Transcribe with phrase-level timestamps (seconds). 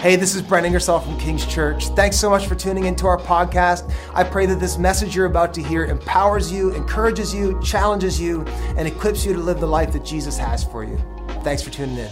[0.00, 1.88] Hey, this is Brent Ingersoll from King's Church.
[1.88, 3.92] Thanks so much for tuning into our podcast.
[4.14, 8.40] I pray that this message you're about to hear empowers you, encourages you, challenges you,
[8.78, 10.98] and equips you to live the life that Jesus has for you.
[11.42, 12.10] Thanks for tuning in.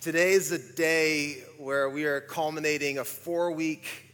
[0.00, 4.12] Today is a day where we are culminating a four week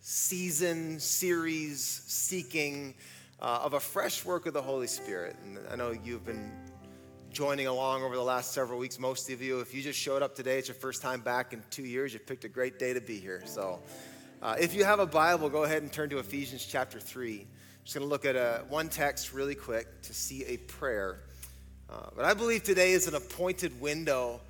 [0.00, 2.94] season series seeking
[3.40, 5.34] uh, of a fresh work of the Holy Spirit.
[5.46, 6.52] And I know you've been
[7.32, 8.98] joining along over the last several weeks.
[8.98, 11.62] Most of you, if you just showed up today, it's your first time back in
[11.70, 13.42] two years, you picked a great day to be here.
[13.46, 13.80] So
[14.42, 17.40] uh, if you have a Bible, go ahead and turn to Ephesians chapter 3.
[17.40, 17.46] I'm
[17.84, 21.20] just going to look at a, one text really quick to see a prayer.
[21.88, 24.40] Uh, but I believe today is an appointed window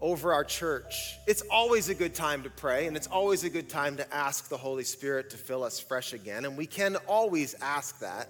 [0.00, 1.16] over our church.
[1.26, 4.48] It's always a good time to pray, and it's always a good time to ask
[4.48, 6.44] the Holy Spirit to fill us fresh again.
[6.44, 8.28] And we can always ask that.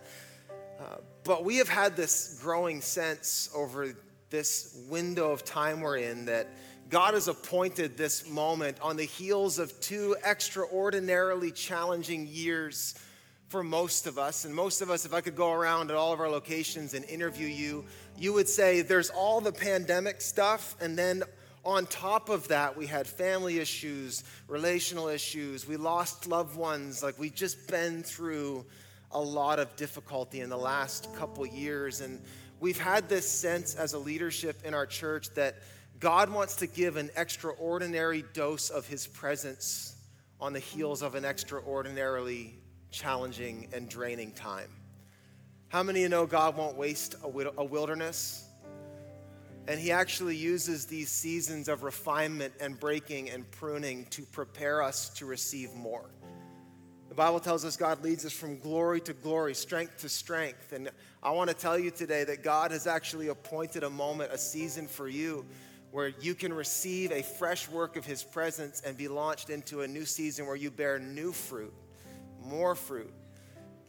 [0.80, 3.94] Uh, but we have had this growing sense over
[4.30, 6.48] this window of time we're in that
[6.88, 12.94] God has appointed this moment on the heels of two extraordinarily challenging years
[13.48, 14.44] for most of us.
[14.44, 17.04] And most of us, if I could go around at all of our locations and
[17.04, 17.84] interview you,
[18.18, 21.22] you would say there's all the pandemic stuff, and then
[21.64, 27.02] on top of that, we had family issues, relational issues, we lost loved ones.
[27.02, 28.64] Like we just been through
[29.12, 32.00] a lot of difficulty in the last couple years.
[32.00, 32.20] And
[32.60, 35.56] we've had this sense as a leadership in our church that
[36.00, 39.96] God wants to give an extraordinary dose of his presence
[40.40, 42.58] on the heels of an extraordinarily
[42.90, 44.68] challenging and draining time.
[45.68, 48.46] How many of you know God won't waste a wilderness?
[49.68, 55.08] And he actually uses these seasons of refinement and breaking and pruning to prepare us
[55.10, 56.10] to receive more.
[57.12, 60.72] The Bible tells us God leads us from glory to glory, strength to strength.
[60.72, 60.90] And
[61.22, 64.86] I want to tell you today that God has actually appointed a moment, a season
[64.86, 65.44] for you
[65.90, 69.86] where you can receive a fresh work of His presence and be launched into a
[69.86, 71.74] new season where you bear new fruit,
[72.46, 73.12] more fruit.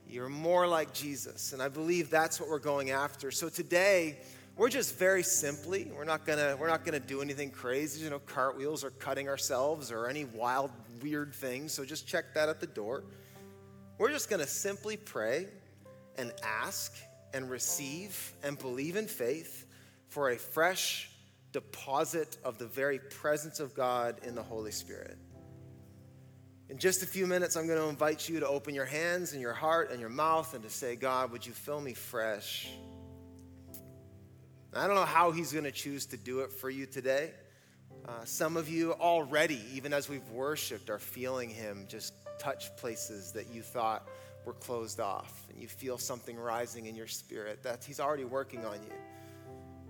[0.06, 1.54] You're more like Jesus.
[1.54, 3.32] And I believe that's what we're going after.
[3.32, 4.18] So today,
[4.58, 8.20] we're just very simply, we're not gonna, we're not gonna do anything crazy, you know,
[8.20, 10.72] cartwheels or cutting ourselves or any wild,
[11.04, 11.72] weird things.
[11.74, 13.04] So just check that at the door.
[14.00, 15.48] We're just gonna simply pray
[16.18, 16.96] and ask
[17.34, 19.66] and receive and believe in faith
[20.08, 21.10] for a fresh
[21.52, 25.18] deposit of the very presence of God in the Holy Spirit.
[26.70, 29.42] In just a few minutes, I'm going to invite you to open your hands and
[29.42, 32.70] your heart and your mouth and to say, God, would you fill me fresh?
[34.74, 37.32] I don't know how he's going to choose to do it for you today.
[38.06, 43.32] Uh, some of you already, even as we've worshiped, are feeling him just touch places
[43.32, 44.08] that you thought
[44.46, 48.66] were closed off, and you feel something rising in your spirit that he's already working
[48.66, 48.94] on you.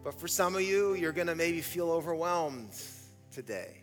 [0.03, 2.75] But for some of you, you're going to maybe feel overwhelmed
[3.33, 3.77] today.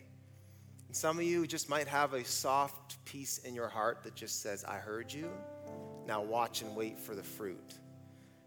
[0.86, 4.42] And some of you just might have a soft peace in your heart that just
[4.42, 5.30] says, I heard you.
[6.06, 7.75] Now watch and wait for the fruit.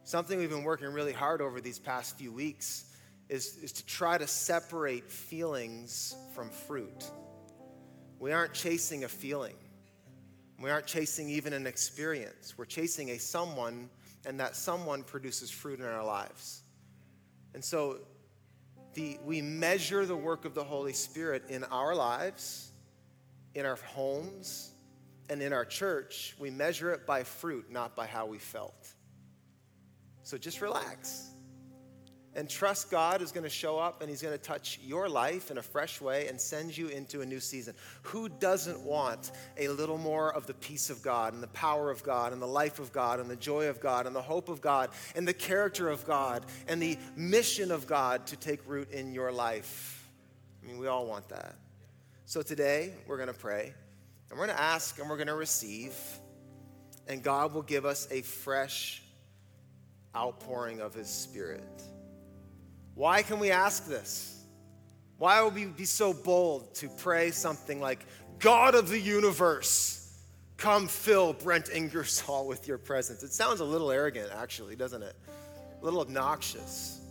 [0.03, 2.85] Something we've been working really hard over these past few weeks
[3.33, 7.09] is, is to try to separate feelings from fruit.
[8.19, 9.55] We aren't chasing a feeling,
[10.61, 12.53] we aren't chasing even an experience.
[12.57, 13.89] We're chasing a someone,
[14.27, 16.61] and that someone produces fruit in our lives.
[17.55, 17.97] And so
[18.93, 22.71] the, we measure the work of the Holy Spirit in our lives,
[23.55, 24.73] in our homes,
[25.27, 26.35] and in our church.
[26.37, 28.87] We measure it by fruit, not by how we felt.
[30.21, 31.32] So just relax
[32.35, 35.51] and trust God is going to show up and He's going to touch your life
[35.51, 37.75] in a fresh way and send you into a new season.
[38.03, 42.03] Who doesn't want a little more of the peace of God and the power of
[42.03, 44.61] God and the life of God and the joy of God and the hope of
[44.61, 49.13] God and the character of God and the mission of God to take root in
[49.13, 50.09] your life?
[50.63, 51.55] I mean, we all want that.
[52.25, 53.73] So today, we're going to pray
[54.29, 55.93] and we're going to ask and we're going to receive,
[57.07, 59.03] and God will give us a fresh
[60.15, 61.83] outpouring of his spirit.
[62.95, 64.43] Why can we ask this?
[65.17, 68.05] Why would we be so bold to pray something like,
[68.39, 70.17] God of the universe,
[70.57, 73.23] come fill Brent Ingersoll with your presence?
[73.23, 75.15] It sounds a little arrogant, actually, doesn't it?
[75.81, 77.01] A little obnoxious,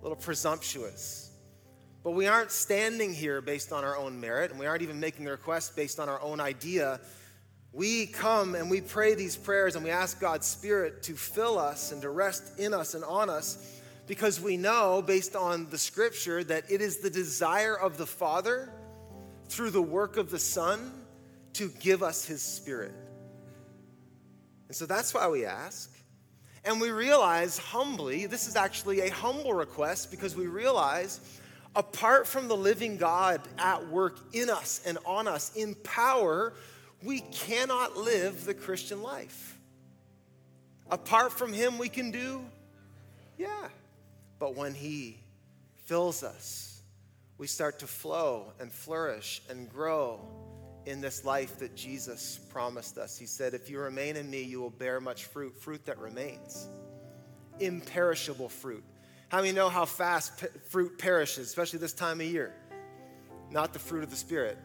[0.00, 1.30] a little presumptuous.
[2.02, 5.24] But we aren't standing here based on our own merit, and we aren't even making
[5.24, 7.00] the request based on our own idea
[7.72, 11.92] we come and we pray these prayers and we ask God's Spirit to fill us
[11.92, 16.42] and to rest in us and on us because we know, based on the scripture,
[16.44, 18.72] that it is the desire of the Father
[19.48, 20.92] through the work of the Son
[21.54, 22.92] to give us His Spirit.
[24.68, 25.90] And so that's why we ask.
[26.64, 31.20] And we realize humbly, this is actually a humble request because we realize
[31.76, 36.52] Apart from the living God at work in us and on us in power,
[37.02, 39.56] we cannot live the Christian life.
[40.90, 42.44] Apart from Him, we can do,
[43.38, 43.68] yeah.
[44.40, 45.20] But when He
[45.84, 46.82] fills us,
[47.38, 50.20] we start to flow and flourish and grow
[50.86, 53.16] in this life that Jesus promised us.
[53.16, 56.66] He said, If you remain in me, you will bear much fruit, fruit that remains,
[57.60, 58.82] imperishable fruit.
[59.28, 62.52] How many know how fast fruit perishes, especially this time of year?
[63.50, 64.58] Not the fruit of the Spirit,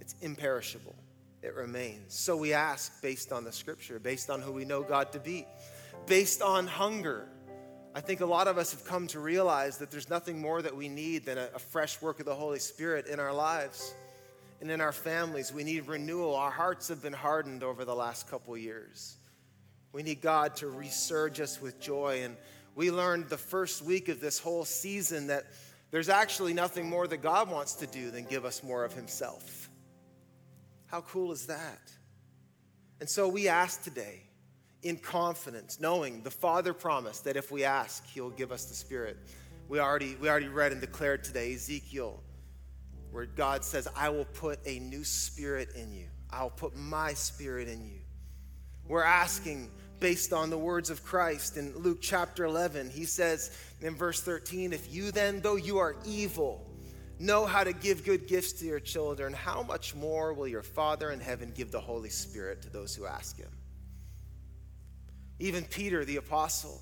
[0.00, 0.96] it's imperishable,
[1.42, 2.14] it remains.
[2.14, 5.46] So we ask based on the scripture, based on who we know God to be,
[6.06, 7.28] based on hunger.
[7.94, 10.76] I think a lot of us have come to realize that there's nothing more that
[10.76, 13.94] we need than a, a fresh work of the Holy Spirit in our lives
[14.60, 15.52] and in our families.
[15.52, 16.34] We need renewal.
[16.34, 19.14] Our hearts have been hardened over the last couple years.
[19.92, 22.22] We need God to resurge us with joy.
[22.24, 22.36] And
[22.74, 25.44] we learned the first week of this whole season that
[25.92, 29.70] there's actually nothing more that God wants to do than give us more of Himself.
[30.86, 31.92] How cool is that?
[32.98, 34.23] And so we ask today
[34.84, 39.16] in confidence, knowing the Father promised that if we ask, He'll give us the Spirit.
[39.68, 42.22] We already, we already read and declared today Ezekiel
[43.14, 46.06] where God says, I will put a new spirit in you.
[46.30, 48.00] I'll put my spirit in you.
[48.88, 49.70] We're asking
[50.00, 52.90] based on the words of Christ in Luke chapter 11.
[52.90, 56.68] He says in verse 13, If you then, though you are evil,
[57.20, 61.12] know how to give good gifts to your children, how much more will your Father
[61.12, 63.50] in heaven give the Holy Spirit to those who ask him?
[65.44, 66.80] Even Peter, the apostle,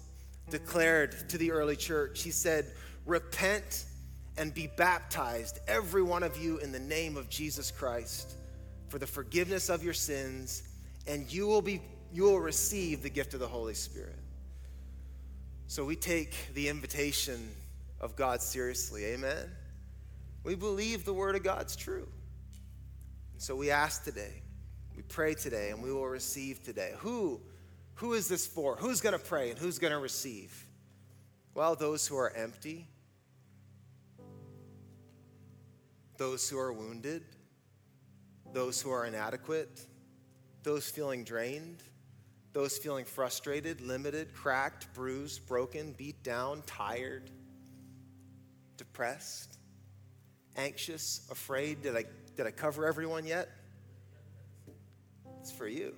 [0.49, 2.65] declared to the early church, he said,
[3.07, 3.87] Repent
[4.39, 8.37] and be baptized, every one of you, in the name of Jesus Christ
[8.87, 10.63] for the forgiveness of your sins,
[11.09, 11.81] and you will, be,
[12.13, 14.21] you will receive the gift of the Holy Spirit.
[15.67, 17.49] So we take the invitation
[18.01, 19.07] of God seriously.
[19.07, 19.51] Amen.
[20.45, 22.07] We believe the word of God's true.
[23.39, 24.43] So we ask today,
[24.95, 26.93] we pray today, and we will receive today.
[26.99, 27.41] Who,
[27.95, 28.77] who is this for?
[28.77, 30.67] Who's going to pray and who's going to receive?
[31.55, 32.89] Well, those who are empty,
[36.17, 37.23] those who are wounded,
[38.53, 39.81] those who are inadequate,
[40.63, 41.83] those feeling drained,
[42.53, 47.31] those feeling frustrated, limited, cracked, bruised, broken, beat down, tired,
[48.77, 49.59] depressed,
[50.57, 51.83] anxious, afraid.
[51.83, 52.05] Did I,
[52.37, 53.49] did I cover everyone yet?
[55.41, 55.95] It's for you.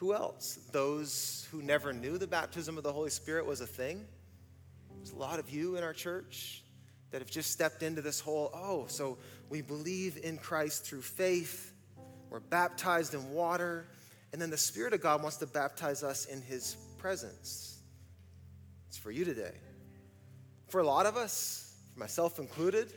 [0.00, 0.58] Who else?
[0.72, 4.06] Those who never knew the baptism of the Holy Spirit was a thing.
[4.96, 6.64] There's a lot of you in our church
[7.10, 9.18] that have just stepped into this whole, oh, so
[9.50, 11.74] we believe in Christ through faith,
[12.30, 13.88] we're baptized in water,
[14.32, 17.82] and then the Spirit of God wants to baptize us in His presence.
[18.88, 19.52] It's for you today.
[20.68, 22.90] For a lot of us, myself included,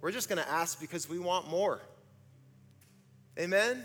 [0.00, 1.80] we're just going to ask because we want more.
[3.38, 3.84] Amen?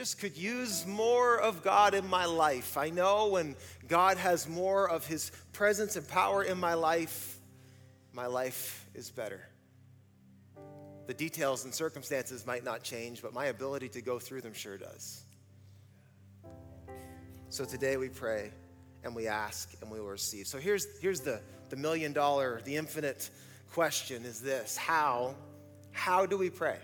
[0.00, 2.78] Just could use more of God in my life.
[2.78, 3.54] I know when
[3.86, 7.38] God has more of His presence and power in my life,
[8.14, 9.46] my life is better.
[11.06, 14.78] The details and circumstances might not change, but my ability to go through them sure
[14.78, 15.22] does.
[17.50, 18.52] So today we pray
[19.04, 20.46] and we ask and we will receive.
[20.46, 23.28] So here's, here's the, the million dollar, the infinite
[23.70, 25.34] question is this How,
[25.92, 26.78] how do we pray?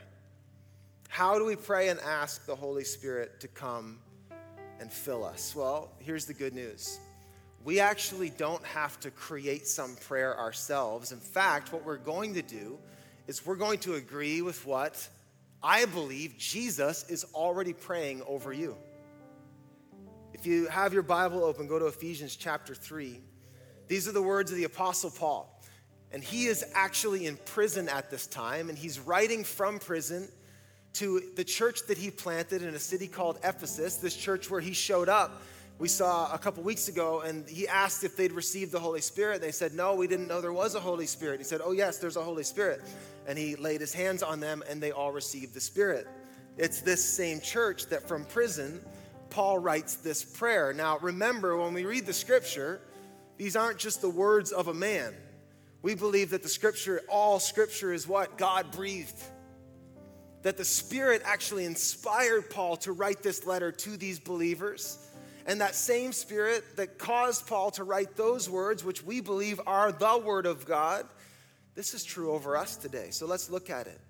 [1.08, 3.98] How do we pray and ask the Holy Spirit to come
[4.80, 5.54] and fill us?
[5.54, 6.98] Well, here's the good news
[7.64, 11.10] we actually don't have to create some prayer ourselves.
[11.10, 12.78] In fact, what we're going to do
[13.26, 15.08] is we're going to agree with what
[15.62, 18.76] I believe Jesus is already praying over you.
[20.32, 23.20] If you have your Bible open, go to Ephesians chapter 3.
[23.88, 25.60] These are the words of the Apostle Paul.
[26.12, 30.28] And he is actually in prison at this time, and he's writing from prison
[30.98, 34.72] to the church that he planted in a city called Ephesus, this church where he
[34.72, 35.42] showed up
[35.78, 39.42] we saw a couple weeks ago, and he asked if they'd received the Holy Spirit.
[39.42, 41.38] They said, No, we didn't know there was a Holy Spirit.
[41.38, 42.80] He said, Oh, yes, there's a Holy Spirit.
[43.26, 46.06] And he laid his hands on them, and they all received the Spirit.
[46.56, 48.80] It's this same church that from prison,
[49.28, 50.72] Paul writes this prayer.
[50.72, 52.80] Now, remember, when we read the scripture,
[53.36, 55.12] these aren't just the words of a man.
[55.82, 58.38] We believe that the scripture, all scripture, is what?
[58.38, 59.22] God breathed.
[60.46, 64.96] That the Spirit actually inspired Paul to write this letter to these believers
[65.44, 69.90] and that same spirit that caused Paul to write those words, which we believe are
[69.90, 71.04] the word of God,
[71.74, 73.08] this is true over us today.
[73.10, 74.00] So let's look at it.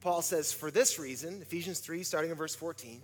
[0.00, 3.02] Paul says, For this reason, Ephesians 3, starting in verse 14,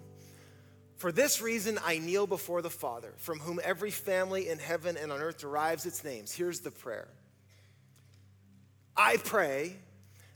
[0.96, 5.12] for this reason I kneel before the Father, from whom every family in heaven and
[5.12, 6.32] on earth derives its names.
[6.32, 7.08] Here's the prayer
[8.96, 9.76] I pray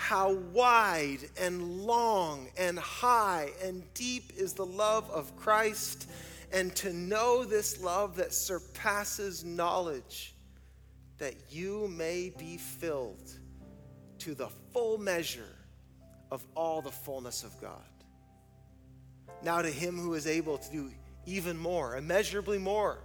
[0.00, 6.08] how wide and long and high and deep is the love of Christ,
[6.50, 10.34] and to know this love that surpasses knowledge,
[11.18, 13.30] that you may be filled
[14.20, 15.54] to the full measure
[16.30, 17.82] of all the fullness of God.
[19.42, 20.90] Now, to him who is able to do
[21.26, 23.00] even more, immeasurably more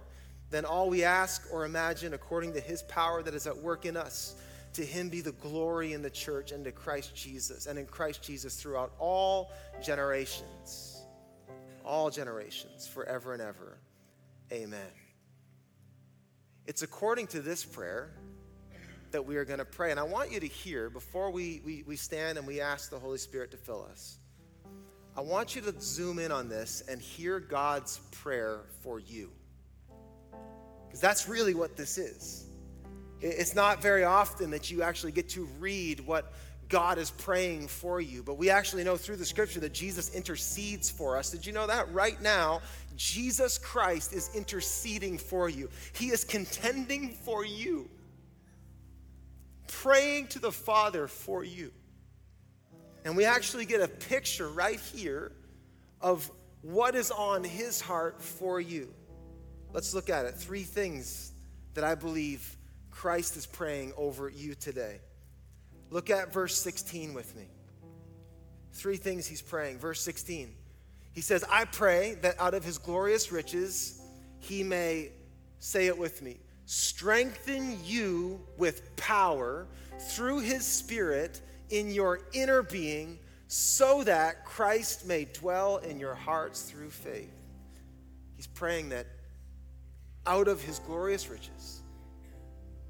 [0.48, 3.98] than all we ask or imagine, according to his power that is at work in
[3.98, 4.34] us.
[4.76, 8.22] To him be the glory in the church and to Christ Jesus, and in Christ
[8.22, 9.50] Jesus throughout all
[9.82, 11.00] generations,
[11.82, 13.78] all generations, forever and ever.
[14.52, 14.92] Amen.
[16.66, 18.12] It's according to this prayer
[19.12, 19.92] that we are going to pray.
[19.92, 22.98] And I want you to hear before we, we, we stand and we ask the
[22.98, 24.18] Holy Spirit to fill us.
[25.16, 29.30] I want you to zoom in on this and hear God's prayer for you.
[30.86, 32.45] Because that's really what this is.
[33.20, 36.32] It's not very often that you actually get to read what
[36.68, 40.90] God is praying for you, but we actually know through the scripture that Jesus intercedes
[40.90, 41.30] for us.
[41.30, 41.92] Did you know that?
[41.92, 42.60] Right now,
[42.96, 47.88] Jesus Christ is interceding for you, He is contending for you,
[49.68, 51.70] praying to the Father for you.
[53.04, 55.30] And we actually get a picture right here
[56.00, 56.28] of
[56.62, 58.92] what is on His heart for you.
[59.72, 60.34] Let's look at it.
[60.34, 61.32] Three things
[61.74, 62.56] that I believe
[62.96, 65.00] Christ is praying over you today.
[65.90, 67.44] Look at verse 16 with me.
[68.72, 69.78] Three things he's praying.
[69.78, 70.54] Verse 16.
[71.12, 74.00] He says, I pray that out of his glorious riches
[74.38, 75.10] he may,
[75.58, 79.66] say it with me, strengthen you with power
[79.98, 86.62] through his spirit in your inner being, so that Christ may dwell in your hearts
[86.62, 87.42] through faith.
[88.36, 89.06] He's praying that
[90.26, 91.75] out of his glorious riches,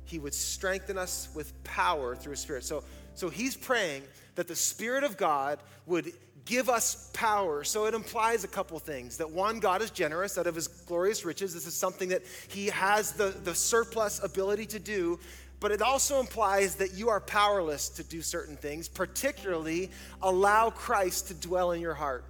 [0.07, 2.65] he would strengthen us with power through his spirit.
[2.65, 2.83] So,
[3.15, 4.03] so he's praying
[4.37, 6.13] that the Spirit of God would
[6.45, 7.65] give us power.
[7.65, 9.17] So it implies a couple things.
[9.19, 11.53] That one, God is generous out of his glorious riches.
[11.53, 15.19] This is something that he has the, the surplus ability to do.
[15.59, 19.91] But it also implies that you are powerless to do certain things, particularly
[20.23, 22.25] allow Christ to dwell in your heart.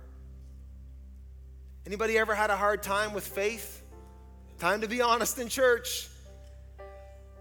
[1.85, 3.83] Anybody ever had a hard time with faith?
[4.59, 6.09] Time to be honest in church.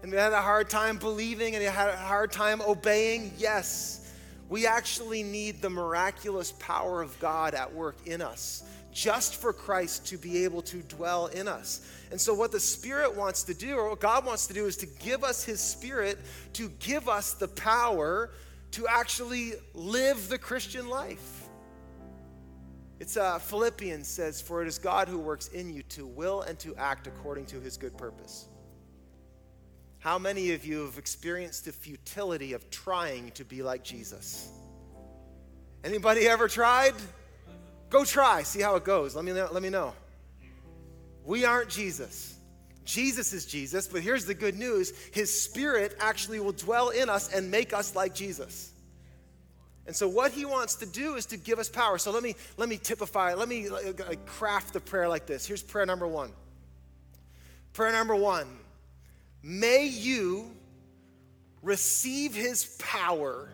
[0.06, 3.32] And we had a hard time believing and we had a hard time obeying.
[3.36, 4.08] Yes,
[4.48, 10.06] we actually need the miraculous power of God at work in us just for Christ
[10.06, 11.90] to be able to dwell in us.
[12.12, 14.76] And so, what the Spirit wants to do, or what God wants to do, is
[14.76, 16.20] to give us His Spirit
[16.52, 18.30] to give us the power
[18.70, 21.48] to actually live the Christian life.
[23.00, 26.56] It's uh, Philippians says, For it is God who works in you to will and
[26.60, 28.46] to act according to his good purpose.
[30.06, 34.48] How many of you have experienced the futility of trying to be like Jesus?
[35.82, 36.94] Anybody ever tried?
[37.90, 39.16] Go try, see how it goes.
[39.16, 39.94] Let me know, let me know.
[41.24, 42.38] We aren't Jesus.
[42.84, 47.34] Jesus is Jesus, but here's the good news His Spirit actually will dwell in us
[47.34, 48.70] and make us like Jesus.
[49.88, 51.98] And so what he wants to do is to give us power.
[51.98, 53.68] So let me let me typify, let me
[54.24, 55.46] craft the prayer like this.
[55.46, 56.30] Here's prayer number 1.
[57.72, 58.46] Prayer number 1.
[59.48, 60.50] May you
[61.62, 63.48] receive his power,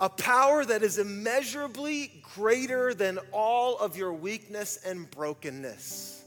[0.00, 6.24] a power that is immeasurably greater than all of your weakness and brokenness.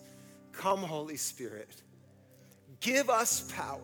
[0.53, 1.75] Come, Holy Spirit.
[2.79, 3.81] Give us power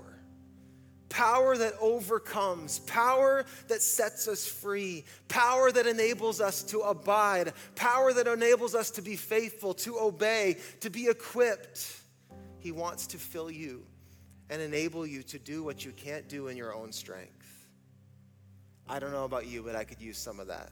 [1.09, 8.13] power that overcomes, power that sets us free, power that enables us to abide, power
[8.13, 12.01] that enables us to be faithful, to obey, to be equipped.
[12.61, 13.85] He wants to fill you
[14.49, 17.67] and enable you to do what you can't do in your own strength.
[18.87, 20.71] I don't know about you, but I could use some of that.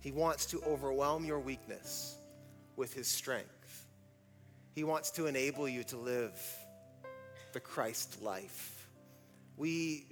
[0.00, 2.16] He wants to overwhelm your weakness
[2.76, 3.86] with his strength.
[4.74, 6.40] He wants to enable you to live
[7.52, 8.88] the Christ life.
[9.56, 10.06] We,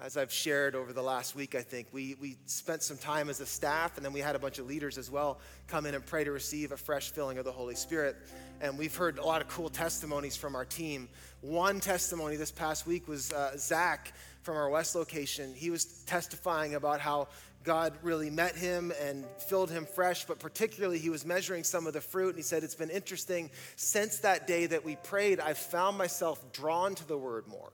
[0.00, 3.40] as I've shared over the last week, I think, we, we spent some time as
[3.40, 6.04] a staff, and then we had a bunch of leaders as well come in and
[6.04, 8.16] pray to receive a fresh filling of the Holy Spirit.
[8.60, 11.08] And we've heard a lot of cool testimonies from our team.
[11.40, 15.54] One testimony this past week was uh, Zach from our West location.
[15.54, 17.28] He was testifying about how
[17.64, 21.92] God really met him and filled him fresh, but particularly he was measuring some of
[21.92, 22.30] the fruit.
[22.30, 23.50] And he said, It's been interesting.
[23.76, 27.70] Since that day that we prayed, I've found myself drawn to the word more.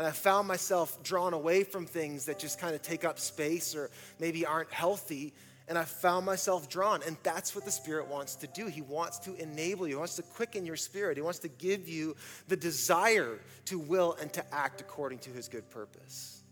[0.00, 3.74] And I found myself drawn away from things that just kind of take up space
[3.74, 5.34] or maybe aren't healthy.
[5.68, 7.02] And I found myself drawn.
[7.06, 8.66] And that's what the Spirit wants to do.
[8.66, 11.86] He wants to enable you, He wants to quicken your spirit, He wants to give
[11.86, 12.16] you
[12.48, 16.44] the desire to will and to act according to His good purpose.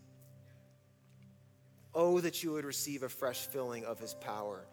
[1.94, 4.66] Oh, that you would receive a fresh filling of his power.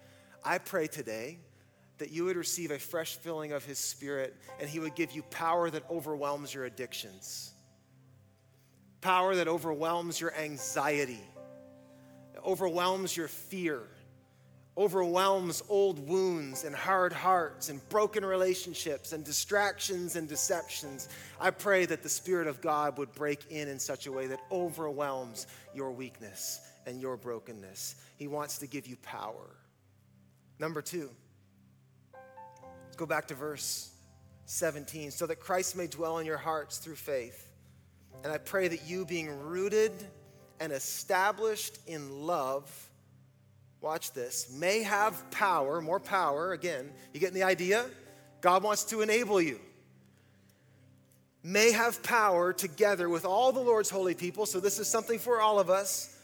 [0.44, 1.40] I pray today
[1.98, 5.24] that you would receive a fresh filling of his spirit and he would give you
[5.24, 7.54] power that overwhelms your addictions,
[9.06, 11.22] power that overwhelms your anxiety,
[12.44, 13.84] overwhelms your fear,
[14.76, 21.08] overwhelms old wounds and hard hearts and broken relationships and distractions and deceptions.
[21.40, 24.40] I pray that the Spirit of God would break in in such a way that
[24.52, 25.46] overwhelms
[25.76, 27.98] your weakness and your brokenness.
[28.18, 29.56] He wants to give you power.
[30.58, 31.12] Number two,
[32.98, 33.92] go back to verse
[34.48, 35.12] 17.
[35.12, 37.45] So that Christ may dwell in your hearts through faith.
[38.24, 39.92] And I pray that you, being rooted
[40.60, 42.90] and established in love,
[43.82, 46.54] watch this, may have power, more power.
[46.54, 47.86] Again, you getting the idea?
[48.42, 49.60] God wants to enable you.
[51.44, 54.48] May have power together with all the Lord's holy people.
[54.48, 56.18] So, this is something for all of us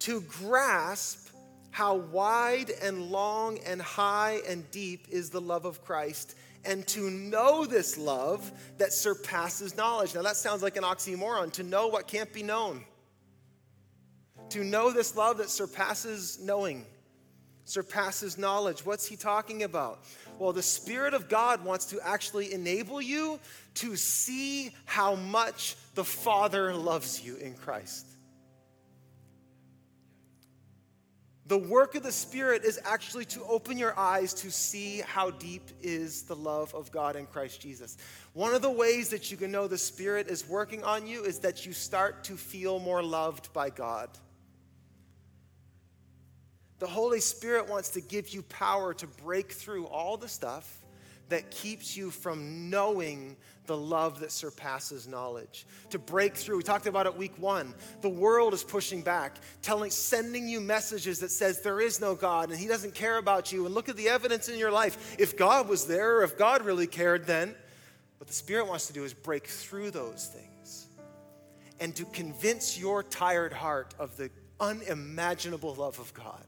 [0.00, 1.28] to grasp
[1.70, 6.36] how wide and long and high and deep is the love of Christ
[6.66, 10.14] and to know this love that surpasses knowledge.
[10.14, 12.84] Now, that sounds like an oxymoron to know what can't be known.
[14.50, 16.84] To know this love that surpasses knowing,
[17.64, 18.84] surpasses knowledge.
[18.84, 20.04] What's he talking about?
[20.38, 23.38] Well, the Spirit of God wants to actually enable you
[23.74, 28.06] to see how much the Father loves you in Christ.
[31.46, 35.70] The work of the Spirit is actually to open your eyes to see how deep
[35.82, 37.98] is the love of God in Christ Jesus.
[38.32, 41.40] One of the ways that you can know the Spirit is working on you is
[41.40, 44.08] that you start to feel more loved by God.
[46.78, 50.83] The Holy Spirit wants to give you power to break through all the stuff
[51.28, 55.66] that keeps you from knowing the love that surpasses knowledge.
[55.90, 57.74] To break through, we talked about it week one.
[58.02, 62.50] The world is pushing back, telling, sending you messages that says there is no God
[62.50, 63.64] and He doesn't care about you.
[63.64, 65.16] And look at the evidence in your life.
[65.18, 67.54] If God was there, or if God really cared, then
[68.18, 70.86] what the Spirit wants to do is break through those things
[71.80, 76.44] and to convince your tired heart of the unimaginable love of God.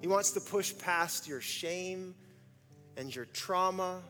[0.00, 2.14] He wants to push past your shame
[2.96, 4.02] and your trauma.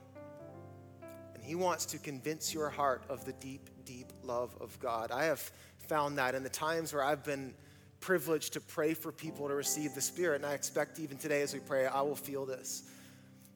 [1.35, 5.11] And He wants to convince your heart of the deep, deep love of God.
[5.11, 5.41] I have
[5.89, 7.55] found that in the times where I've been
[8.01, 11.55] privileged to pray for people to receive the Spirit, and I expect even today as
[11.55, 12.85] we pray, I will feel this.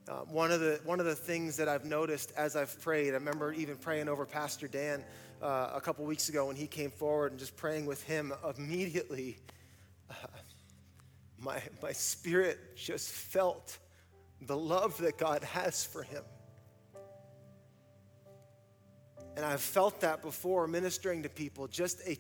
[0.09, 3.15] Uh, one, of the, one of the things that I've noticed as I've prayed, I
[3.15, 5.05] remember even praying over Pastor Dan
[5.43, 9.39] uh, a couple weeks ago when he came forward and just praying with him immediately.
[10.11, 10.15] Uh,
[11.41, 13.79] my, my spirit just felt
[14.43, 16.23] the love that God has for him.
[19.37, 22.17] And I've felt that before ministering to people, just a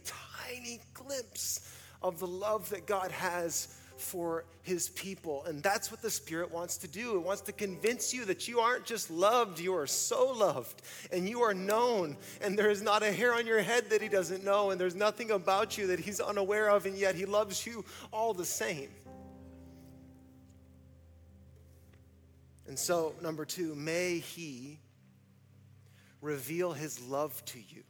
[0.47, 1.71] tiny glimpse
[2.03, 5.45] of the love that God has for his people.
[5.45, 7.17] And that's what the Spirit wants to do.
[7.17, 11.29] It wants to convince you that you aren't just loved, you are so loved and
[11.29, 12.17] you are known.
[12.41, 14.95] And there is not a hair on your head that he doesn't know, and there's
[14.95, 18.89] nothing about you that he's unaware of, and yet he loves you all the same.
[22.71, 24.79] And so, number two, may He
[26.23, 27.83] reveal His love to you.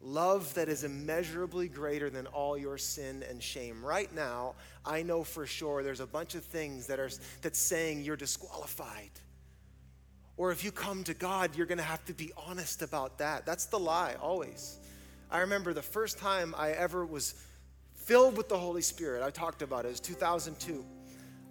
[0.00, 3.84] Love that is immeasurably greater than all your sin and shame.
[3.84, 7.10] Right now, I know for sure there's a bunch of things that are
[7.42, 9.12] that's saying you're disqualified.
[10.36, 13.46] Or if you come to God, you're going to have to be honest about that.
[13.46, 14.80] That's the lie, always.
[15.30, 17.36] I remember the first time I ever was
[17.92, 20.84] filled with the Holy Spirit, I talked about it, it was 2002.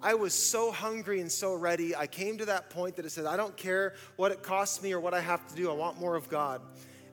[0.03, 1.95] I was so hungry and so ready.
[1.95, 4.91] I came to that point that it said, I don't care what it costs me
[4.91, 5.71] or what I have to do.
[5.71, 6.61] I want more of God.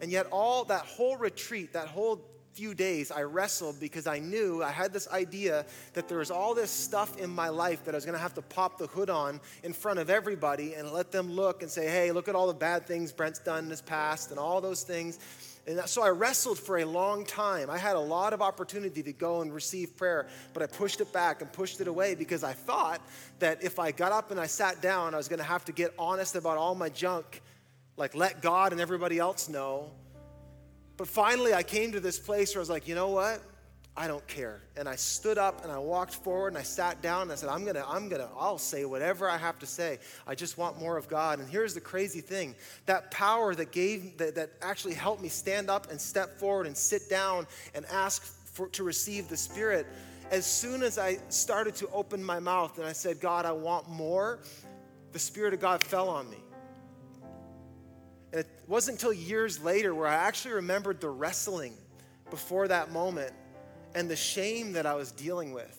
[0.01, 2.21] And yet, all that whole retreat, that whole
[2.53, 6.53] few days, I wrestled because I knew I had this idea that there was all
[6.53, 9.09] this stuff in my life that I was going to have to pop the hood
[9.09, 12.49] on in front of everybody and let them look and say, hey, look at all
[12.49, 15.21] the bad things Brent's done in his past and all those things.
[15.67, 17.69] And so I wrestled for a long time.
[17.71, 21.13] I had a lot of opportunity to go and receive prayer, but I pushed it
[21.13, 23.01] back and pushed it away because I thought
[23.41, 25.73] that if I got up and I sat down, I was going to have to
[25.73, 27.43] get honest about all my junk,
[27.97, 29.91] like let God and everybody else know.
[30.97, 33.43] But finally, I came to this place where I was like, you know what?
[34.01, 34.63] I don't care.
[34.79, 37.51] And I stood up and I walked forward and I sat down and I said,
[37.51, 39.99] I'm gonna, I'm gonna, I'll say whatever I have to say.
[40.27, 41.39] I just want more of God.
[41.39, 42.55] And here's the crazy thing
[42.87, 46.75] that power that gave, that, that actually helped me stand up and step forward and
[46.75, 49.87] sit down and ask for, to receive the Spirit,
[50.31, 53.87] as soon as I started to open my mouth and I said, God, I want
[53.87, 54.39] more,
[55.13, 56.39] the Spirit of God fell on me.
[58.33, 61.75] And it wasn't until years later where I actually remembered the wrestling
[62.31, 63.35] before that moment
[63.95, 65.77] and the shame that I was dealing with.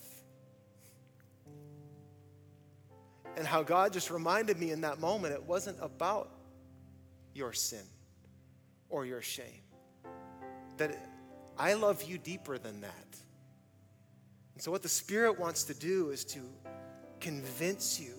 [3.37, 6.29] And how God just reminded me in that moment it wasn't about
[7.33, 7.83] your sin
[8.89, 9.61] or your shame.
[10.77, 10.97] That
[11.57, 13.17] I love you deeper than that.
[14.53, 16.39] And so, what the Spirit wants to do is to
[17.19, 18.13] convince you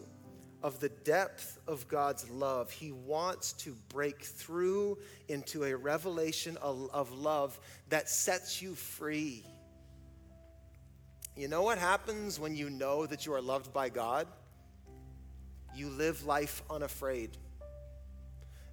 [0.62, 2.70] of the depth of God's love.
[2.70, 9.44] He wants to break through into a revelation of, of love that sets you free
[11.36, 14.26] you know what happens when you know that you are loved by God?
[15.74, 17.36] You live life unafraid.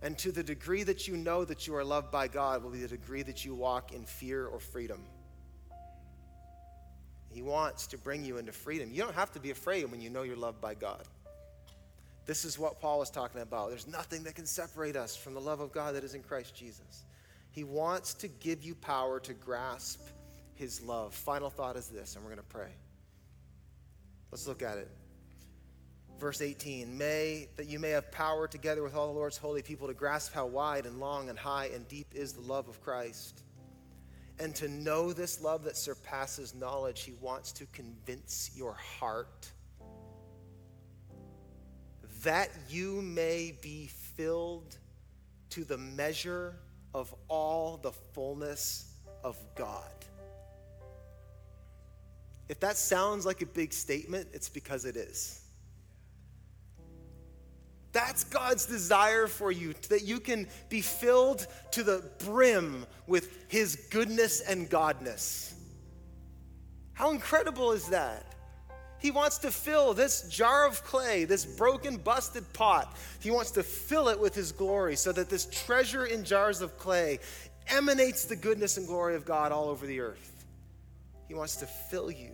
[0.02, 2.80] And to the degree that you know that you are loved by God will be
[2.80, 5.02] the degree that you walk in fear or freedom.
[7.30, 8.89] He wants to bring you into freedom.
[8.91, 11.04] You don't have to be afraid when you know you're loved by God.
[12.26, 13.69] This is what Paul was talking about.
[13.69, 16.56] There's nothing that can separate us from the love of God that is in Christ
[16.56, 17.06] Jesus.
[17.52, 20.02] He wants to give you power to grasp
[20.60, 21.13] his love.
[21.15, 22.72] Final thought is this, and we're going to pray.
[24.30, 24.89] Let's look at it.
[26.19, 29.88] Verse 18, may that you may have power together with all the Lord's holy people
[29.88, 33.41] to grasp how wide and long and high and deep is the love of Christ.
[34.38, 39.50] And to know this love that surpasses knowledge, he wants to convince your heart
[42.24, 44.78] that you may be filled
[45.52, 46.58] to the measure
[46.93, 48.93] of all the fullness
[49.24, 50.06] of God.
[52.50, 55.42] If that sounds like a big statement, it's because it is.
[57.92, 63.76] That's God's desire for you, that you can be filled to the brim with His
[63.92, 65.54] goodness and Godness.
[66.94, 68.26] How incredible is that?
[69.00, 73.64] He wants to fill this jar of clay, this broken, busted pot, He wants to
[73.64, 77.20] fill it with His glory so that this treasure in jars of clay
[77.68, 80.46] emanates the goodness and glory of God all over the earth.
[81.28, 82.32] He wants to fill you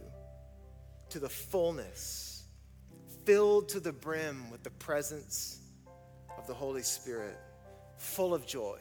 [1.09, 2.43] to the fullness,
[3.25, 5.59] filled to the brim with the presence
[6.37, 7.37] of the Holy Spirit,
[7.97, 8.79] full of joy.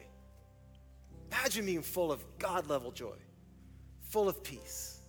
[1.30, 3.16] Imagine being full of God level joy,
[4.10, 5.00] full of peace,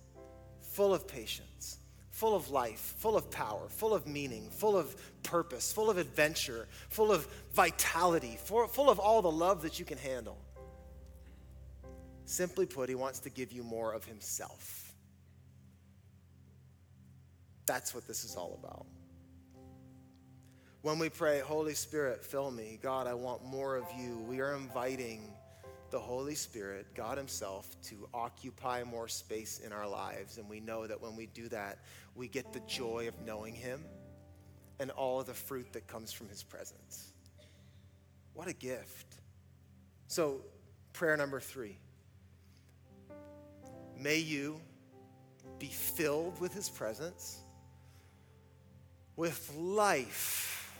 [0.60, 1.78] full of patience,
[2.10, 6.66] full of life, full of power, full of meaning, full of purpose, full of adventure,
[6.88, 10.38] full of vitality, full of all the love that you can handle.
[12.24, 14.85] Simply put, he wants to give you more of himself.
[17.66, 18.86] That's what this is all about.
[20.82, 24.54] When we pray, Holy Spirit, fill me, God, I want more of you, we are
[24.54, 25.32] inviting
[25.90, 30.38] the Holy Spirit, God Himself, to occupy more space in our lives.
[30.38, 31.78] And we know that when we do that,
[32.14, 33.84] we get the joy of knowing Him
[34.78, 37.12] and all of the fruit that comes from His presence.
[38.34, 39.06] What a gift.
[40.06, 40.42] So,
[40.92, 41.78] prayer number three
[43.98, 44.60] may you
[45.58, 47.42] be filled with His presence
[49.16, 50.72] with life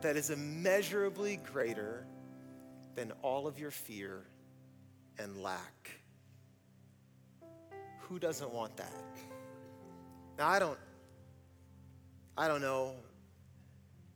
[0.00, 2.06] that is immeasurably greater
[2.94, 4.24] than all of your fear
[5.18, 5.90] and lack.
[8.02, 8.92] Who doesn't want that?
[10.38, 10.78] Now I don't
[12.36, 12.94] I don't know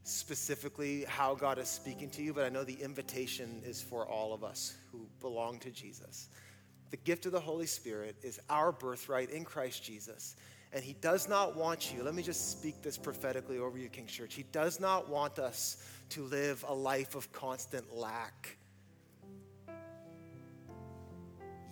[0.05, 4.33] specifically how God is speaking to you, but I know the invitation is for all
[4.33, 6.29] of us who belong to Jesus.
[6.91, 10.37] The gift of the Holy Spirit is our birthright in Christ Jesus.
[10.75, 14.07] And He does not want you, let me just speak this prophetically over you, King
[14.07, 14.35] Church.
[14.35, 15.77] He does not want us
[16.11, 18.59] to live a life of constant lack.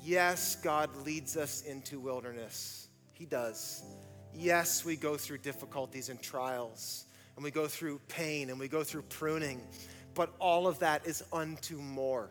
[0.05, 2.89] Yes, God leads us into wilderness.
[3.13, 3.83] He does.
[4.35, 8.85] Yes, we go through difficulties and trials, and we go through pain, and we go
[8.85, 9.61] through pruning,
[10.15, 12.31] but all of that is unto more.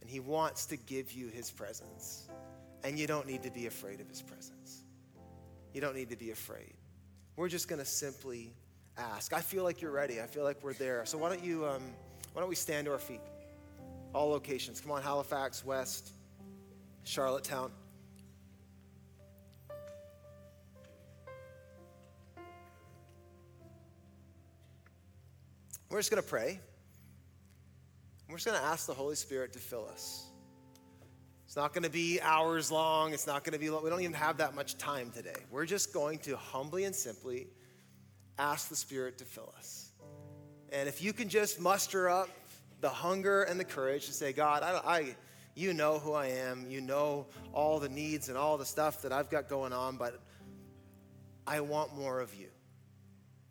[0.00, 2.28] And He wants to give you His presence,
[2.84, 4.85] and you don't need to be afraid of His presence.
[5.76, 6.72] You don't need to be afraid.
[7.36, 8.54] We're just going to simply
[8.96, 9.34] ask.
[9.34, 10.22] I feel like you're ready.
[10.22, 11.04] I feel like we're there.
[11.04, 11.82] So why don't you, um,
[12.32, 13.20] why don't we stand to our feet?
[14.14, 14.80] All locations.
[14.80, 16.12] Come on, Halifax, West,
[17.04, 17.72] Charlottetown.
[25.90, 26.58] We're just going to pray.
[28.30, 30.24] We're just going to ask the Holy Spirit to fill us.
[31.56, 33.14] It's not going to be hours long.
[33.14, 33.82] It's not going to be, long.
[33.82, 35.36] we don't even have that much time today.
[35.50, 37.46] We're just going to humbly and simply
[38.38, 39.90] ask the Spirit to fill us.
[40.70, 42.28] And if you can just muster up
[42.82, 45.16] the hunger and the courage to say, God, I, I,
[45.54, 46.66] you know who I am.
[46.68, 50.20] You know all the needs and all the stuff that I've got going on, but
[51.46, 52.48] I want more of you.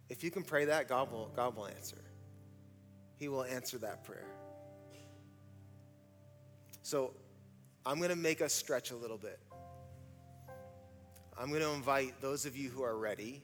[0.10, 1.98] If you can pray that, God will, God will answer.
[3.18, 4.28] He will answer that prayer.
[6.84, 7.16] So
[7.88, 9.40] I'm going to make us stretch a little bit.
[11.38, 13.44] I'm going to invite those of you who are ready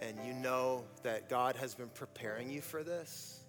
[0.00, 3.40] and you know that God has been preparing you for this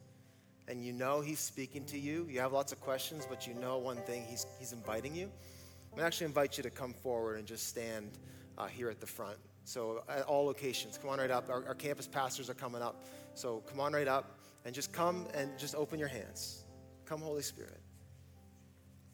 [0.67, 2.27] and you know He's speaking to you.
[2.29, 5.25] You have lots of questions, but you know one thing He's, he's inviting you.
[5.25, 8.11] I'm going to actually invite you to come forward and just stand
[8.57, 9.37] uh, here at the front.
[9.63, 11.49] So, at all locations, come on right up.
[11.49, 13.05] Our, our campus pastors are coming up.
[13.35, 16.65] So, come on right up and just come and just open your hands.
[17.05, 17.81] Come, Holy Spirit.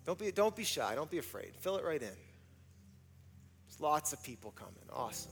[0.05, 0.95] Don't be, don't be shy.
[0.95, 1.51] Don't be afraid.
[1.59, 2.07] Fill it right in.
[3.67, 4.73] There's lots of people coming.
[4.91, 5.31] Awesome.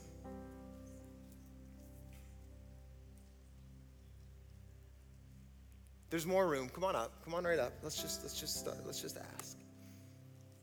[6.10, 6.69] There's more room.
[6.69, 7.23] Come on up.
[7.23, 7.71] Come on right up.
[7.81, 8.77] Let's just let's just start.
[8.86, 9.57] Let's just ask.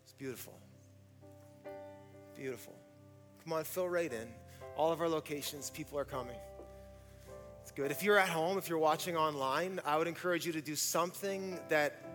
[0.05, 0.59] It's beautiful.
[2.37, 2.75] Beautiful.
[3.43, 4.29] Come on, fill right in.
[4.77, 6.37] All of our locations, people are coming.
[7.63, 7.91] It's good.
[7.91, 11.59] If you're at home, if you're watching online, I would encourage you to do something
[11.71, 12.08] that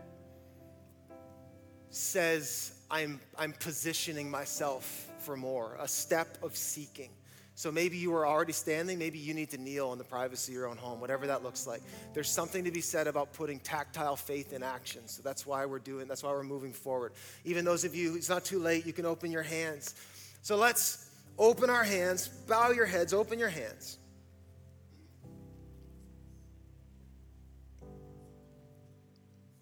[1.95, 7.09] says, I'm, I'm positioning myself for more, a step of seeking.
[7.55, 10.55] So maybe you are already standing, maybe you need to kneel in the privacy of
[10.55, 11.81] your own home, whatever that looks like.
[12.15, 15.07] There's something to be said about putting tactile faith in action.
[15.07, 17.13] So that's why we're doing, that's why we're moving forward.
[17.45, 19.93] Even those of you, it's not too late, you can open your hands.
[20.41, 23.99] So let's open our hands, bow your heads, open your hands.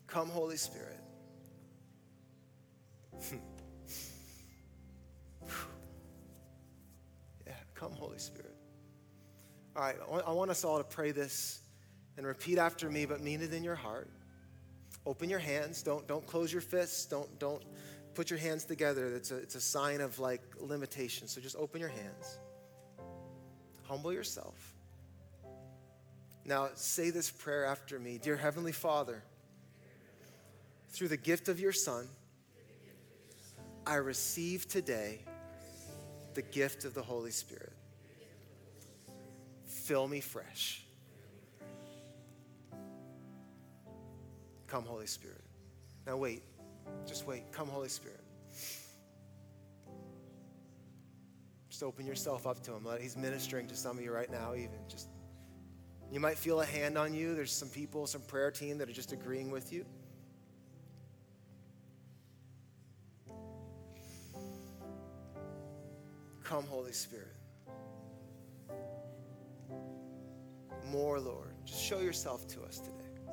[0.07, 1.00] Come, Holy Spirit.
[3.29, 3.37] Hmm.
[7.45, 8.55] yeah, come, Holy Spirit.
[9.75, 9.95] All right,
[10.27, 11.61] I want us all to pray this
[12.17, 14.09] and repeat after me, but mean it in your heart.
[15.05, 15.81] Open your hands.
[15.81, 17.05] Don't, don't close your fists.
[17.05, 17.63] Don't, don't
[18.13, 19.07] put your hands together.
[19.15, 21.27] It's a, it's a sign of like limitation.
[21.27, 22.39] So just open your hands.
[23.83, 24.73] Humble yourself.
[26.45, 29.23] Now say this prayer after me Dear Heavenly Father,
[30.89, 32.07] through the gift of your Son,
[33.85, 35.19] I receive today
[36.33, 37.73] the gift of the Holy Spirit.
[39.65, 40.83] Fill me fresh.
[44.67, 45.41] Come, Holy Spirit.
[46.05, 46.43] Now, wait.
[47.05, 47.51] Just wait.
[47.51, 48.21] Come, Holy Spirit.
[51.69, 52.87] Just open yourself up to Him.
[53.01, 54.77] He's ministering to some of you right now, even.
[54.87, 55.09] Just
[56.11, 57.35] you might feel a hand on you.
[57.35, 59.85] There's some people, some prayer team that are just agreeing with you.
[66.51, 67.33] Come, Holy Spirit.
[70.91, 71.53] More, Lord.
[71.63, 73.31] Just show yourself to us today.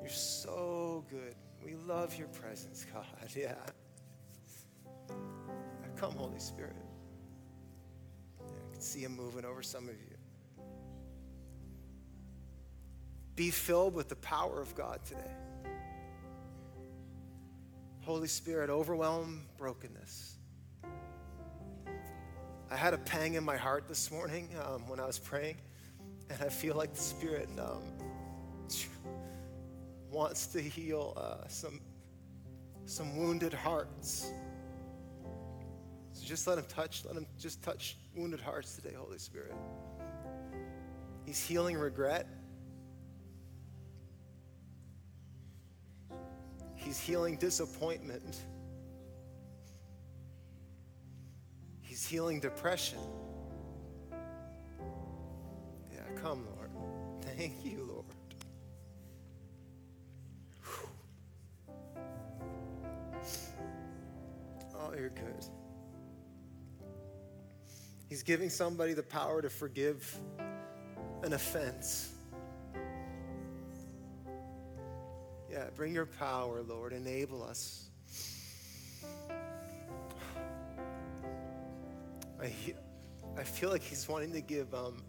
[0.00, 1.36] You're so good.
[1.64, 3.06] We love your presence, God.
[3.36, 3.54] Yeah.
[5.94, 6.74] Come, Holy Spirit.
[8.40, 10.64] I can see him moving over some of you.
[13.36, 15.30] Be filled with the power of God today.
[18.00, 20.38] Holy Spirit, overwhelm brokenness.
[22.72, 25.56] I had a pang in my heart this morning um, when I was praying,
[26.30, 27.82] and I feel like the Spirit um,
[30.10, 31.82] wants to heal uh, some,
[32.86, 34.32] some wounded hearts.
[36.14, 39.54] So just let Him touch, let Him just touch wounded hearts today, Holy Spirit.
[41.26, 42.26] He's healing regret.
[46.74, 48.44] He's healing disappointment.
[52.12, 52.98] Healing depression.
[55.90, 56.70] Yeah, come, Lord.
[57.22, 58.04] Thank you, Lord.
[64.74, 65.46] Oh, you're good.
[68.10, 70.14] He's giving somebody the power to forgive
[71.22, 72.12] an offense.
[75.50, 76.92] Yeah, bring your power, Lord.
[76.92, 77.88] Enable us.
[82.42, 82.52] I,
[83.38, 85.04] I feel like he's wanting to give um,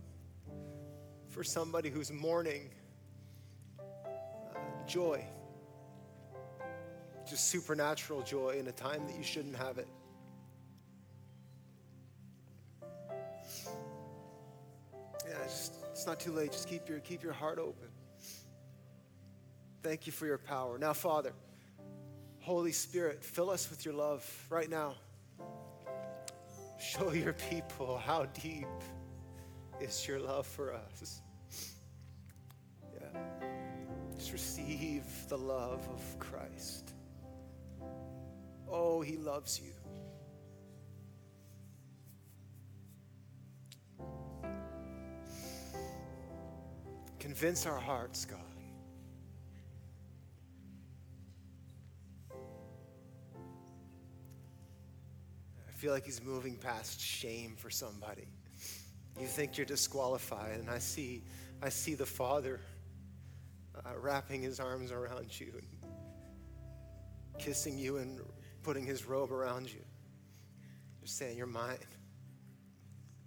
[1.29, 2.69] for somebody who's mourning
[3.79, 3.83] uh,
[4.87, 5.25] joy,
[7.27, 9.87] just supernatural joy in a time that you shouldn't have it.
[15.27, 16.51] Yeah, just, it's not too late.
[16.51, 17.87] Just keep your, keep your heart open.
[19.81, 20.77] Thank you for your power.
[20.77, 21.33] Now, Father,
[22.41, 24.93] Holy Spirit, fill us with your love right now.
[26.83, 28.67] Show your people how deep
[29.79, 31.21] is your love for us.
[32.93, 33.19] Yeah.
[34.17, 36.93] Just receive the love of Christ.
[38.69, 39.71] Oh, he loves you.
[47.17, 48.52] Convince our hearts, God.
[55.83, 58.25] Feel like he's moving past shame for somebody.
[59.19, 61.25] You think you're disqualified, and I see,
[61.61, 62.61] I see the Father
[63.75, 65.91] uh, wrapping his arms around you, and
[67.37, 68.21] kissing you, and
[68.63, 69.81] putting his robe around you.
[71.01, 71.75] Just saying, You're mine.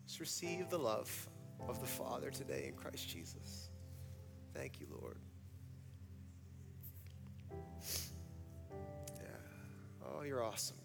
[0.07, 1.29] Just receive the love
[1.69, 3.69] of the Father today in Christ Jesus.
[4.55, 5.19] Thank you, Lord.
[9.21, 9.27] Yeah.
[10.07, 10.79] Oh, you're awesome,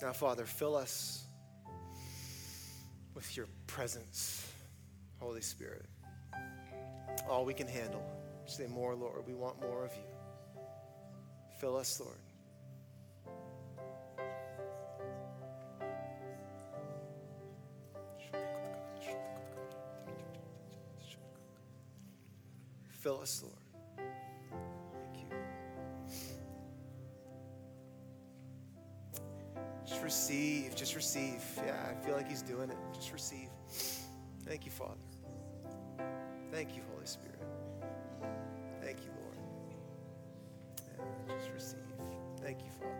[0.00, 1.24] Now, Father, fill us
[3.14, 4.48] with your presence,
[5.18, 5.86] Holy Spirit.
[7.28, 8.02] All we can handle.
[8.46, 9.26] Say more, Lord.
[9.26, 10.62] We want more of you.
[11.60, 12.14] Fill us, Lord.
[23.00, 23.67] Fill us, Lord.
[30.08, 31.44] Receive, just receive.
[31.58, 32.78] Yeah, I feel like He's doing it.
[32.94, 33.50] Just receive.
[34.46, 34.94] Thank you, Father.
[36.50, 37.38] Thank you, Holy Spirit.
[38.82, 39.36] Thank you, Lord.
[41.28, 41.80] Yeah, just receive.
[42.42, 42.94] Thank you, Father.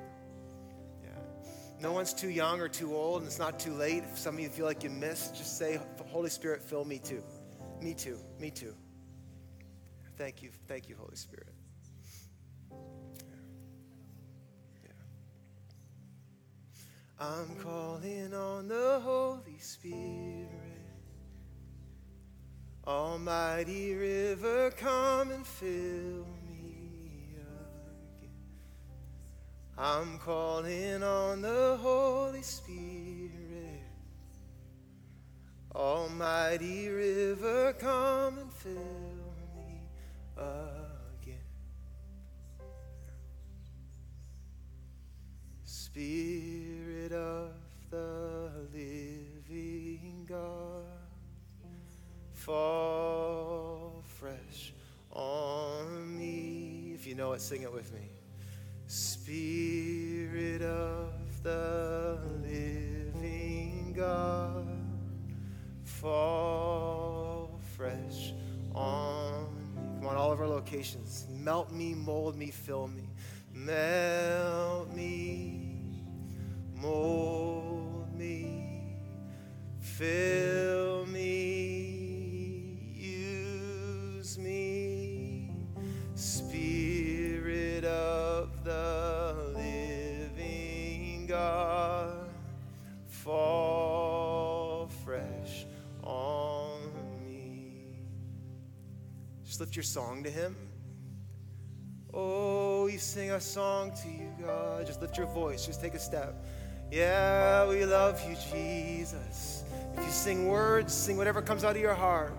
[1.03, 1.81] Yeah.
[1.81, 4.03] No one's too young or too old, and it's not too late.
[4.05, 7.25] If some of you feel like you missed, just say, Holy Spirit, fill me too.
[7.81, 8.19] Me too.
[8.39, 8.75] Me too.
[10.19, 10.51] Thank you.
[10.67, 11.55] Thank you, Holy Spirit.
[17.21, 20.49] I'm calling on the Holy Spirit.
[22.87, 28.31] Almighty river, come and fill me again.
[29.77, 33.83] I'm calling on the Holy Spirit.
[35.75, 38.75] Almighty river, come and fill
[39.57, 39.83] me
[40.37, 41.39] again.
[45.65, 46.38] Spirit
[57.19, 58.09] know it, sing it with me.
[58.87, 64.69] Spirit of the living God,
[65.83, 68.33] fall fresh
[68.73, 69.99] on me.
[69.99, 71.27] Come on, all of our locations.
[71.29, 73.09] Melt me, mold me, fill me.
[73.53, 76.05] Melt me,
[76.73, 78.95] mold me,
[79.81, 80.48] fill
[99.79, 100.57] your song to Him.
[102.13, 104.85] Oh, we sing a song to you, God.
[104.85, 105.65] Just lift your voice.
[105.67, 106.45] Just take a step.
[106.91, 109.63] Yeah, we love you, Jesus.
[109.97, 112.33] If you sing words, sing whatever comes out of your heart.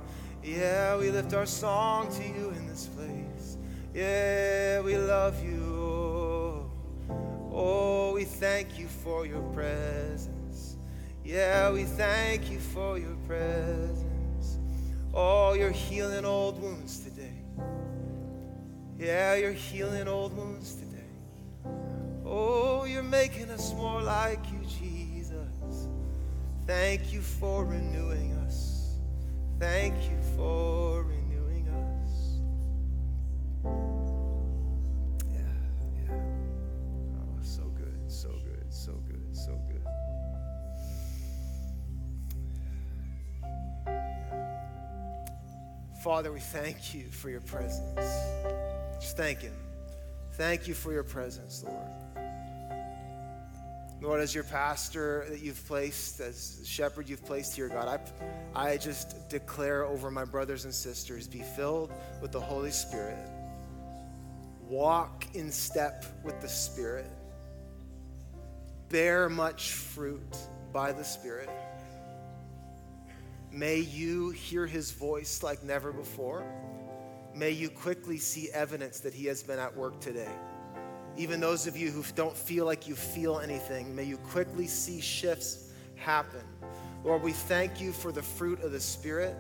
[0.43, 3.55] Yeah, we lift our song to you in this place.
[3.93, 5.63] Yeah, we love you.
[5.79, 6.71] Oh,
[7.53, 10.75] oh we thank you for your presence.
[11.23, 14.57] Yeah, we thank you for your presence.
[15.13, 17.08] Oh, you're healing old wounds today.
[18.99, 20.97] Yeah, you're healing old wounds today.
[22.25, 25.87] Oh, you're making us more like you, Jesus.
[26.67, 28.97] Thank you for renewing us.
[29.57, 32.41] Thank you for renewing us.
[35.31, 35.39] Yeah,
[35.95, 36.21] yeah.
[37.21, 39.81] Oh, so good, so good, so good, so good.
[46.03, 48.68] Father, we thank you for your presence.
[48.99, 49.55] Just thank Him.
[50.33, 51.89] Thank you for your presence, Lord.
[54.01, 57.99] Lord, as your pastor that you've placed, as shepherd you've placed here, God,
[58.55, 61.91] I, I just declare over my brothers and sisters be filled
[62.21, 63.17] with the Holy Spirit,
[64.69, 67.11] walk in step with the Spirit,
[68.87, 70.37] bear much fruit
[70.71, 71.49] by the Spirit.
[73.51, 76.45] May you hear his voice like never before.
[77.39, 80.27] May you quickly see evidence that he has been at work today.
[81.15, 84.99] Even those of you who don't feel like you feel anything, may you quickly see
[84.99, 86.41] shifts happen.
[87.05, 89.37] Lord, we thank you for the fruit of the Spirit.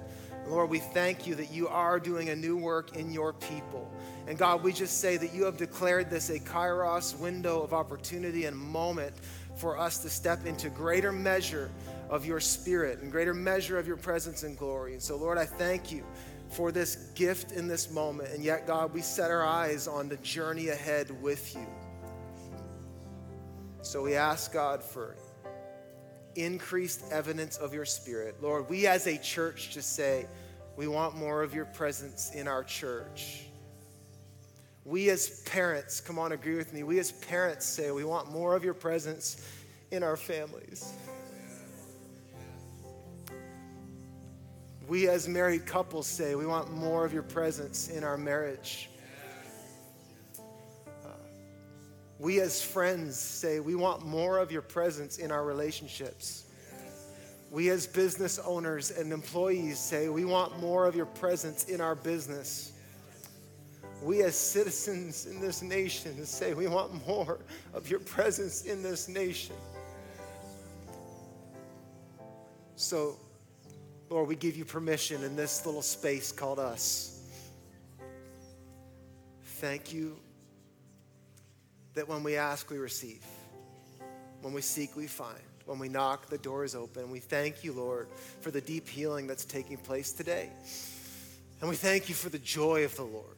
[0.47, 3.91] Lord, we thank you that you are doing a new work in your people.
[4.27, 8.45] And God, we just say that you have declared this a kairos window of opportunity
[8.45, 9.13] and moment
[9.57, 11.69] for us to step into greater measure
[12.09, 14.93] of your spirit and greater measure of your presence and glory.
[14.93, 16.05] And so, Lord, I thank you
[16.49, 18.33] for this gift in this moment.
[18.33, 21.67] And yet, God, we set our eyes on the journey ahead with you.
[23.81, 25.15] So we ask God for
[26.35, 28.41] increased evidence of your spirit.
[28.41, 30.25] Lord, we as a church just say,
[30.75, 33.45] we want more of your presence in our church.
[34.85, 36.83] We as parents, come on, agree with me.
[36.83, 39.45] We as parents say we want more of your presence
[39.91, 40.93] in our families.
[44.89, 48.89] We as married couples say we want more of your presence in our marriage.
[50.39, 51.09] Uh,
[52.17, 56.45] we as friends say we want more of your presence in our relationships.
[57.51, 61.93] We as business owners and employees say we want more of your presence in our
[61.93, 62.71] business.
[64.01, 67.37] We as citizens in this nation say we want more
[67.75, 69.55] of your presence in this nation.
[72.75, 73.19] So,
[74.09, 77.21] Lord, we give you permission in this little space called us.
[79.43, 80.17] Thank you
[81.93, 83.23] that when we ask, we receive.
[84.41, 85.37] When we seek, we find.
[85.65, 87.11] When we knock, the door is open.
[87.11, 88.07] We thank you, Lord,
[88.41, 90.49] for the deep healing that's taking place today.
[91.61, 93.35] And we thank you for the joy of the Lord.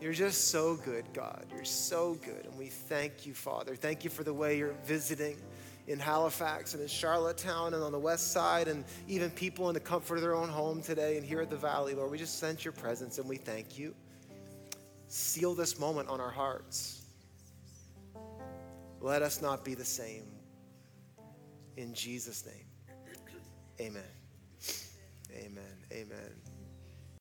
[0.00, 1.46] You're just so good, God.
[1.52, 2.44] You're so good.
[2.44, 3.74] And we thank you, Father.
[3.74, 5.36] Thank you for the way you're visiting
[5.88, 9.80] in Halifax and in Charlottetown and on the west side, and even people in the
[9.80, 12.10] comfort of their own home today and here at the Valley, Lord.
[12.10, 13.94] We just sense your presence and we thank you.
[15.08, 17.06] Seal this moment on our hearts.
[19.00, 20.24] Let us not be the same.
[21.78, 22.66] In Jesus' name,
[23.80, 24.02] amen.
[25.32, 25.62] Amen.
[25.92, 26.47] Amen.